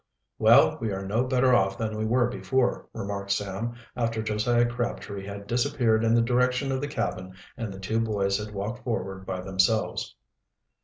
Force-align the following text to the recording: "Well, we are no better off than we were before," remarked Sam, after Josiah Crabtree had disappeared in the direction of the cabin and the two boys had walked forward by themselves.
"Well, 0.39 0.79
we 0.81 0.91
are 0.91 1.05
no 1.05 1.25
better 1.25 1.53
off 1.53 1.77
than 1.77 1.95
we 1.95 2.05
were 2.07 2.25
before," 2.27 2.87
remarked 2.91 3.29
Sam, 3.29 3.75
after 3.95 4.23
Josiah 4.23 4.65
Crabtree 4.65 5.27
had 5.27 5.45
disappeared 5.45 6.03
in 6.03 6.15
the 6.15 6.23
direction 6.23 6.71
of 6.71 6.81
the 6.81 6.87
cabin 6.87 7.35
and 7.55 7.71
the 7.71 7.79
two 7.79 7.99
boys 7.99 8.39
had 8.43 8.51
walked 8.51 8.83
forward 8.83 9.27
by 9.27 9.41
themselves. 9.41 10.15